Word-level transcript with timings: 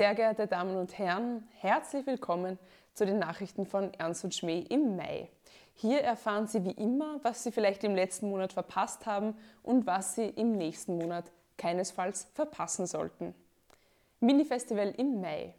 Sehr 0.00 0.14
geehrte 0.14 0.46
Damen 0.46 0.78
und 0.78 0.96
Herren, 0.96 1.46
herzlich 1.58 2.06
willkommen 2.06 2.58
zu 2.94 3.04
den 3.04 3.18
Nachrichten 3.18 3.66
von 3.66 3.92
Ernst 3.92 4.24
und 4.24 4.34
Schmäh 4.34 4.60
im 4.60 4.96
Mai. 4.96 5.28
Hier 5.74 6.00
erfahren 6.00 6.46
Sie 6.46 6.64
wie 6.64 6.70
immer, 6.70 7.20
was 7.22 7.44
Sie 7.44 7.52
vielleicht 7.52 7.84
im 7.84 7.94
letzten 7.94 8.30
Monat 8.30 8.54
verpasst 8.54 9.04
haben 9.04 9.36
und 9.62 9.86
was 9.86 10.14
Sie 10.14 10.24
im 10.24 10.52
nächsten 10.52 10.96
Monat 10.96 11.30
keinesfalls 11.58 12.28
verpassen 12.32 12.86
sollten. 12.86 13.34
Mini-Festival 14.20 14.94
im 14.96 15.20
Mai. 15.20 15.52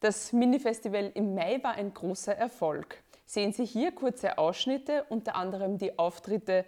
Das 0.00 0.32
Mini-Festival 0.32 1.10
im 1.12 1.34
Mai 1.34 1.62
war 1.62 1.72
ein 1.72 1.92
großer 1.92 2.34
Erfolg. 2.34 3.02
Sehen 3.26 3.52
Sie 3.52 3.66
hier 3.66 3.92
kurze 3.92 4.38
Ausschnitte, 4.38 5.04
unter 5.10 5.36
anderem 5.36 5.76
die 5.76 5.98
Auftritte 5.98 6.64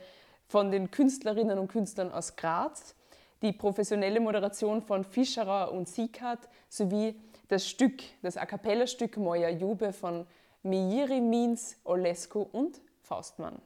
von 0.47 0.71
den 0.71 0.91
Künstlerinnen 0.91 1.59
und 1.59 1.69
Künstlern 1.69 2.13
aus 2.13 2.37
Graz, 2.37 2.95
die 3.43 3.53
professionelle 3.53 4.21
Moderation 4.21 4.83
von 4.83 5.05
Fischerer 5.05 5.73
und 5.73 5.89
Siekat 5.89 6.49
sowie 6.69 7.15
das 7.49 7.69
Stück, 7.69 8.03
das 8.23 8.37
A 8.37 8.47
cappella-Stück 8.47 9.17
Moja 9.17 9.49
Jube 9.49 9.93
von 9.93 10.27
Meiri 10.63 11.21
Means, 11.21 11.77
Olescu 11.85 12.41
und 12.41 12.81
Faustmann. 13.03 13.61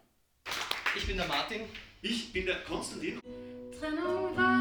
Ich 0.97 1.07
bin 1.07 1.17
der 1.17 1.27
Martin. 1.27 1.63
Ich 2.03 2.33
bin 2.33 2.47
der 2.47 2.63
Konstantin. 2.65 3.21
Trennung 3.79 4.37
warten, 4.37 4.52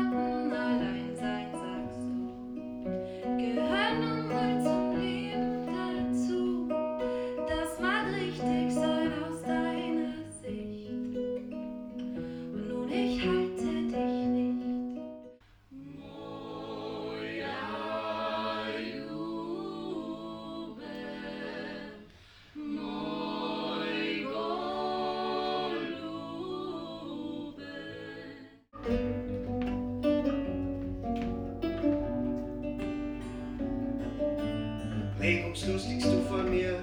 Regungslos 35.22 35.88
liegst 35.88 36.08
du 36.08 36.20
vor 36.28 36.42
mir, 36.42 36.80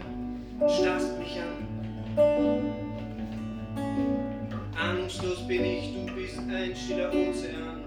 starrst 0.68 1.18
mich 1.18 1.40
an. 1.40 1.66
Ahnungslos 4.80 5.44
bin 5.48 5.64
ich, 5.64 5.92
du 6.06 6.14
bist 6.14 6.38
ein 6.38 6.76
stiller 6.76 7.08
Ozean. 7.08 7.82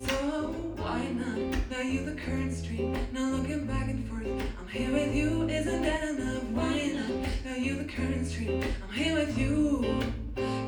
So 0.00 0.54
why 0.76 1.00
not? 1.16 1.38
Now 1.70 1.80
you 1.80 2.04
the 2.04 2.14
current 2.14 2.52
stream. 2.52 2.94
Now 3.10 3.30
looking 3.30 3.66
back 3.66 3.88
and 3.88 4.06
forth. 4.06 4.26
I'm 4.26 4.68
here 4.68 4.92
with 4.92 5.14
you. 5.14 5.48
Isn't 5.48 5.82
that 5.82 6.02
enough? 6.10 6.44
Why 6.52 6.92
not? 6.92 7.08
Now 7.46 7.56
you 7.56 7.78
the 7.78 7.90
current 7.90 8.26
stream. 8.26 8.62
I'm 8.86 8.92
here 8.92 9.14
with 9.14 9.38
you. 9.38 9.82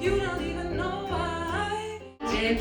You 0.00 0.18
don't 0.18 0.40
even 0.40 0.74
know 0.78 1.04
why. 1.10 2.00
Te 2.30 2.54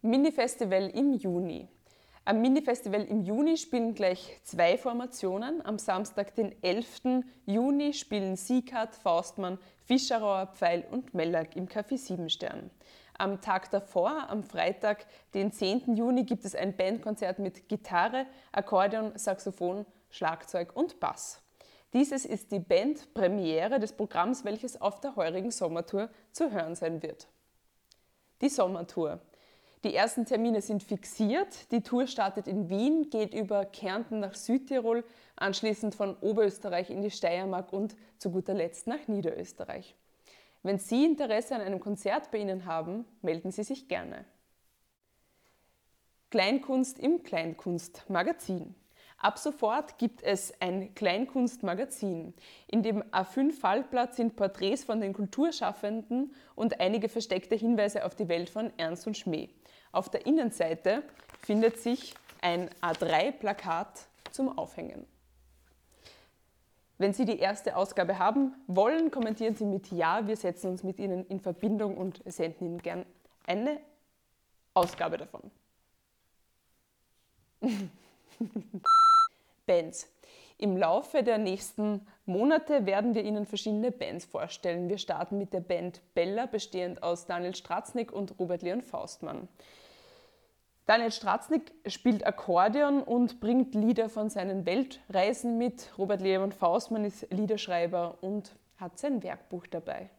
Mini-Festival 0.00 0.90
im 0.94 1.12
Juni. 1.12 1.68
Am 2.24 2.40
Mini-Festival 2.40 3.02
im 3.02 3.20
Juni 3.20 3.58
spielen 3.58 3.94
gleich 3.94 4.40
zwei 4.42 4.78
Formationen. 4.78 5.64
Am 5.66 5.78
Samstag, 5.78 6.34
den 6.34 6.54
11. 6.62 7.24
Juni, 7.44 7.92
spielen 7.92 8.36
Siekat, 8.36 8.96
Faustmann, 8.96 9.58
Fischerauer, 9.84 10.46
Pfeil 10.54 10.86
und 10.90 11.12
Mellack 11.12 11.56
im 11.56 11.68
Café 11.68 11.98
Siebenstern. 11.98 12.70
Am 13.16 13.40
Tag 13.40 13.70
davor, 13.70 14.28
am 14.28 14.42
Freitag, 14.42 15.06
den 15.34 15.52
10. 15.52 15.94
Juni, 15.94 16.24
gibt 16.24 16.44
es 16.44 16.54
ein 16.54 16.76
Bandkonzert 16.76 17.38
mit 17.38 17.68
Gitarre, 17.68 18.26
Akkordeon, 18.50 19.16
Saxophon, 19.16 19.86
Schlagzeug 20.10 20.74
und 20.74 20.98
Bass. 20.98 21.40
Dieses 21.92 22.26
ist 22.26 22.50
die 22.50 22.58
Bandpremiere 22.58 23.78
des 23.78 23.92
Programms, 23.92 24.44
welches 24.44 24.80
auf 24.80 25.00
der 25.00 25.14
heurigen 25.14 25.52
Sommertour 25.52 26.10
zu 26.32 26.50
hören 26.50 26.74
sein 26.74 27.02
wird. 27.04 27.28
Die 28.40 28.48
Sommertour. 28.48 29.20
Die 29.84 29.94
ersten 29.94 30.24
Termine 30.24 30.60
sind 30.60 30.82
fixiert. 30.82 31.70
Die 31.70 31.82
Tour 31.82 32.08
startet 32.08 32.48
in 32.48 32.68
Wien, 32.68 33.10
geht 33.10 33.32
über 33.32 33.64
Kärnten 33.64 34.18
nach 34.18 34.34
Südtirol, 34.34 35.04
anschließend 35.36 35.94
von 35.94 36.16
Oberösterreich 36.16 36.90
in 36.90 37.02
die 37.02 37.12
Steiermark 37.12 37.72
und 37.72 37.94
zu 38.18 38.30
guter 38.30 38.54
Letzt 38.54 38.88
nach 38.88 39.06
Niederösterreich. 39.06 39.94
Wenn 40.64 40.78
Sie 40.78 41.04
Interesse 41.04 41.54
an 41.54 41.60
einem 41.60 41.78
Konzert 41.78 42.30
bei 42.30 42.38
Ihnen 42.38 42.64
haben, 42.64 43.04
melden 43.20 43.52
Sie 43.52 43.62
sich 43.62 43.86
gerne. 43.86 44.24
Kleinkunst 46.30 46.98
im 46.98 47.22
Kleinkunstmagazin. 47.22 48.74
Ab 49.18 49.38
sofort 49.38 49.98
gibt 49.98 50.22
es 50.22 50.58
ein 50.60 50.94
Kleinkunstmagazin. 50.94 52.32
In 52.66 52.82
dem 52.82 53.02
A5-Fallblatt 53.02 54.14
sind 54.14 54.36
Porträts 54.36 54.84
von 54.84 55.02
den 55.02 55.12
Kulturschaffenden 55.12 56.34
und 56.54 56.80
einige 56.80 57.10
versteckte 57.10 57.56
Hinweise 57.56 58.06
auf 58.06 58.14
die 58.14 58.28
Welt 58.28 58.48
von 58.48 58.72
Ernst 58.78 59.06
und 59.06 59.18
Schmäh. 59.18 59.50
Auf 59.92 60.08
der 60.08 60.24
Innenseite 60.24 61.02
findet 61.42 61.78
sich 61.78 62.14
ein 62.40 62.70
A3-Plakat 62.80 64.06
zum 64.30 64.58
Aufhängen. 64.58 65.06
Wenn 67.04 67.12
Sie 67.12 67.26
die 67.26 67.38
erste 67.38 67.76
Ausgabe 67.76 68.18
haben 68.18 68.54
wollen, 68.66 69.10
kommentieren 69.10 69.54
Sie 69.54 69.66
mit 69.66 69.92
Ja. 69.92 70.26
Wir 70.26 70.38
setzen 70.38 70.70
uns 70.70 70.82
mit 70.82 70.98
Ihnen 70.98 71.26
in 71.26 71.38
Verbindung 71.38 71.98
und 71.98 72.22
senden 72.24 72.66
Ihnen 72.66 72.78
gern 72.80 73.04
eine 73.46 73.78
Ausgabe 74.72 75.18
davon. 75.18 75.50
Bands. 79.66 80.08
Im 80.56 80.78
Laufe 80.78 81.22
der 81.22 81.36
nächsten 81.36 82.06
Monate 82.24 82.86
werden 82.86 83.14
wir 83.14 83.22
Ihnen 83.22 83.44
verschiedene 83.44 83.90
Bands 83.92 84.24
vorstellen. 84.24 84.88
Wir 84.88 84.96
starten 84.96 85.36
mit 85.36 85.52
der 85.52 85.60
Band 85.60 86.00
Bella, 86.14 86.46
bestehend 86.46 87.02
aus 87.02 87.26
Daniel 87.26 87.54
Stratznik 87.54 88.12
und 88.12 88.38
Robert 88.38 88.62
Leon 88.62 88.80
Faustmann. 88.80 89.46
Daniel 90.86 91.12
Stratznik 91.12 91.72
spielt 91.86 92.26
Akkordeon 92.26 93.02
und 93.02 93.40
bringt 93.40 93.74
Lieder 93.74 94.10
von 94.10 94.28
seinen 94.28 94.66
Weltreisen 94.66 95.56
mit. 95.56 95.88
Robert 95.96 96.20
Leon 96.20 96.52
Faustmann 96.52 97.06
ist 97.06 97.26
Liederschreiber 97.32 98.18
und 98.20 98.54
hat 98.76 98.98
sein 98.98 99.22
Werkbuch 99.22 99.66
dabei. 99.66 100.10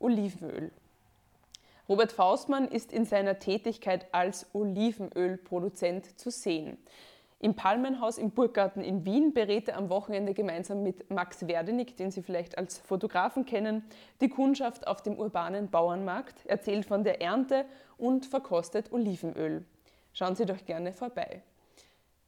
Olivenöl. 0.00 0.72
Robert 1.88 2.10
Faustmann 2.10 2.66
ist 2.66 2.92
in 2.92 3.04
seiner 3.04 3.38
Tätigkeit 3.38 4.12
als 4.12 4.46
Olivenölproduzent 4.54 6.18
zu 6.18 6.30
sehen. 6.30 6.76
Im 7.40 7.54
Palmenhaus 7.54 8.16
im 8.16 8.30
Burggarten 8.30 8.82
in 8.82 9.04
Wien 9.04 9.34
berät 9.34 9.68
er 9.68 9.76
am 9.76 9.90
Wochenende 9.90 10.32
gemeinsam 10.32 10.82
mit 10.82 11.10
Max 11.10 11.46
Werdenig, 11.46 11.96
den 11.96 12.10
Sie 12.10 12.22
vielleicht 12.22 12.56
als 12.56 12.78
Fotografen 12.78 13.44
kennen, 13.44 13.84
die 14.20 14.28
Kundschaft 14.28 14.86
auf 14.86 15.02
dem 15.02 15.18
urbanen 15.18 15.68
Bauernmarkt, 15.68 16.46
erzählt 16.46 16.86
von 16.86 17.04
der 17.04 17.20
Ernte 17.20 17.66
und 17.98 18.24
verkostet 18.24 18.92
Olivenöl. 18.92 19.64
Schauen 20.12 20.36
Sie 20.36 20.46
doch 20.46 20.64
gerne 20.64 20.92
vorbei. 20.92 21.42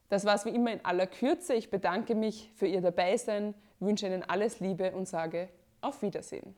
Das 0.09 0.25
war's 0.25 0.45
wie 0.45 0.51
immer 0.51 0.73
in 0.73 0.85
aller 0.85 1.07
Kürze. 1.07 1.55
Ich 1.55 1.71
bedanke 1.71 2.15
mich 2.15 2.51
für 2.55 2.67
Ihr 2.67 2.81
Dabeisein, 2.81 3.55
wünsche 3.81 4.07
Ihnen 4.07 4.23
alles 4.23 4.61
Liebe 4.61 4.93
und 4.93 5.09
sage 5.09 5.49
auf 5.81 6.03
Wiedersehen. 6.03 6.55